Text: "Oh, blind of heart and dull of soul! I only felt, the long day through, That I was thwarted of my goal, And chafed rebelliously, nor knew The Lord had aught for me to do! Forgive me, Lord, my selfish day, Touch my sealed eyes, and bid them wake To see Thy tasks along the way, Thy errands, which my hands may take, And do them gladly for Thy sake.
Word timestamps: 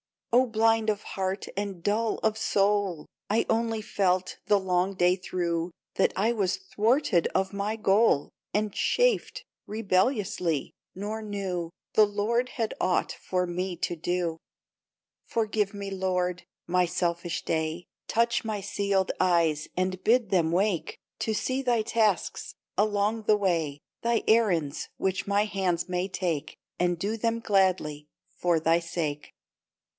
"Oh, 0.41 0.47
blind 0.47 0.89
of 0.89 1.03
heart 1.03 1.45
and 1.55 1.83
dull 1.83 2.17
of 2.23 2.37
soul! 2.37 3.05
I 3.29 3.45
only 3.49 3.81
felt, 3.81 4.39
the 4.47 4.59
long 4.59 4.93
day 4.95 5.15
through, 5.15 5.71
That 5.95 6.11
I 6.15 6.31
was 6.31 6.55
thwarted 6.55 7.27
of 7.35 7.53
my 7.53 7.75
goal, 7.75 8.29
And 8.53 8.73
chafed 8.73 9.45
rebelliously, 9.67 10.73
nor 10.95 11.21
knew 11.21 11.69
The 11.93 12.05
Lord 12.07 12.49
had 12.49 12.73
aught 12.81 13.11
for 13.11 13.45
me 13.45 13.75
to 13.77 13.95
do! 13.95 14.37
Forgive 15.25 15.73
me, 15.73 15.91
Lord, 15.91 16.45
my 16.65 16.85
selfish 16.87 17.43
day, 17.43 17.85
Touch 18.07 18.43
my 18.43 18.59
sealed 18.59 19.11
eyes, 19.19 19.67
and 19.77 20.03
bid 20.03 20.29
them 20.29 20.51
wake 20.51 20.97
To 21.19 21.33
see 21.35 21.61
Thy 21.61 21.83
tasks 21.83 22.55
along 22.77 23.23
the 23.23 23.37
way, 23.37 23.79
Thy 24.01 24.23
errands, 24.27 24.89
which 24.97 25.27
my 25.27 25.45
hands 25.45 25.87
may 25.87 26.07
take, 26.07 26.57
And 26.79 26.97
do 26.97 27.17
them 27.17 27.39
gladly 27.39 28.07
for 28.37 28.59
Thy 28.61 28.79
sake. 28.79 29.33